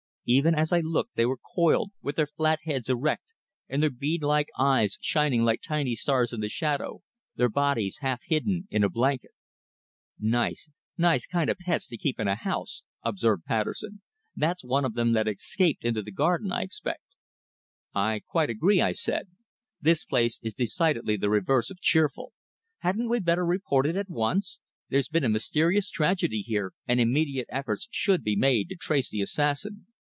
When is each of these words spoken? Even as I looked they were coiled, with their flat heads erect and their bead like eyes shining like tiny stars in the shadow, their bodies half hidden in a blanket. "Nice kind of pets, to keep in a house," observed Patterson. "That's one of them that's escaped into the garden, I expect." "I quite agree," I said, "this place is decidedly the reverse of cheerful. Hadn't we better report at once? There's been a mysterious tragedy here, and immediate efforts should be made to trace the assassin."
Even 0.27 0.53
as 0.55 0.71
I 0.71 0.79
looked 0.79 1.15
they 1.15 1.25
were 1.25 1.39
coiled, 1.55 1.91
with 2.01 2.15
their 2.15 2.27
flat 2.27 2.59
heads 2.63 2.89
erect 2.89 3.33
and 3.67 3.81
their 3.83 3.89
bead 3.89 4.21
like 4.23 4.47
eyes 4.57 4.97
shining 5.01 5.43
like 5.43 5.61
tiny 5.61 5.93
stars 5.95 6.31
in 6.31 6.39
the 6.39 6.47
shadow, 6.47 7.01
their 7.35 7.49
bodies 7.49 7.97
half 7.99 8.21
hidden 8.25 8.65
in 8.69 8.81
a 8.83 8.89
blanket. 8.89 9.31
"Nice 10.17 10.69
kind 11.27 11.49
of 11.49 11.57
pets, 11.57 11.87
to 11.89 11.97
keep 11.97 12.17
in 12.17 12.29
a 12.29 12.35
house," 12.35 12.83
observed 13.03 13.43
Patterson. 13.43 14.01
"That's 14.33 14.63
one 14.63 14.85
of 14.85 14.93
them 14.93 15.11
that's 15.11 15.27
escaped 15.43 15.83
into 15.83 16.03
the 16.03 16.13
garden, 16.13 16.51
I 16.53 16.61
expect." 16.61 17.03
"I 17.93 18.19
quite 18.25 18.51
agree," 18.51 18.79
I 18.79 18.93
said, 18.93 19.27
"this 19.81 20.05
place 20.05 20.39
is 20.43 20.53
decidedly 20.53 21.17
the 21.17 21.31
reverse 21.31 21.69
of 21.69 21.81
cheerful. 21.81 22.31
Hadn't 22.77 23.09
we 23.09 23.19
better 23.19 23.43
report 23.45 23.87
at 23.87 24.07
once? 24.09 24.59
There's 24.87 25.09
been 25.09 25.25
a 25.25 25.29
mysterious 25.29 25.89
tragedy 25.89 26.39
here, 26.41 26.71
and 26.87 27.01
immediate 27.01 27.47
efforts 27.49 27.87
should 27.91 28.23
be 28.23 28.37
made 28.37 28.69
to 28.69 28.75
trace 28.75 29.09
the 29.09 29.21
assassin." 29.21 29.87